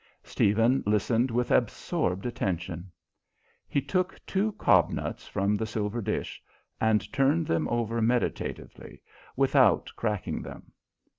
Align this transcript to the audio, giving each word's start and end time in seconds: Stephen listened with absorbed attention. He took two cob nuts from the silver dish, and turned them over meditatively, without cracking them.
Stephen 0.23 0.81
listened 0.87 1.29
with 1.29 1.51
absorbed 1.51 2.25
attention. 2.25 2.91
He 3.67 3.83
took 3.83 4.19
two 4.25 4.53
cob 4.53 4.89
nuts 4.89 5.27
from 5.27 5.55
the 5.55 5.67
silver 5.67 6.01
dish, 6.01 6.41
and 6.79 7.13
turned 7.13 7.45
them 7.45 7.67
over 7.67 8.01
meditatively, 8.01 9.03
without 9.35 9.91
cracking 9.95 10.41
them. 10.41 10.71